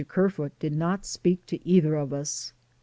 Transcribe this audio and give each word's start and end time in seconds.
Kerfoot 0.07 0.57
did 0.57 0.73
not 0.75 1.05
speak 1.05 1.45
to 1.45 1.63
either 1.63 1.93
of 1.93 2.11
us. 2.11 2.53